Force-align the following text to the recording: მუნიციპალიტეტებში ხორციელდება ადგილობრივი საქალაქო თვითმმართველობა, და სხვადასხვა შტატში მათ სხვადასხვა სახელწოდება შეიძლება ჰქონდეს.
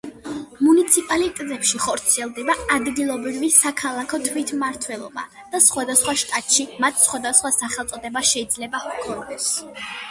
მუნიციპალიტეტებში 0.67 1.81
ხორციელდება 1.83 2.55
ადგილობრივი 2.77 3.51
საქალაქო 3.57 4.21
თვითმმართველობა, 4.29 5.27
და 5.53 5.63
სხვადასხვა 5.69 6.17
შტატში 6.25 6.67
მათ 6.87 7.03
სხვადასხვა 7.07 7.57
სახელწოდება 7.63 8.27
შეიძლება 8.35 8.85
ჰქონდეს. 8.91 9.55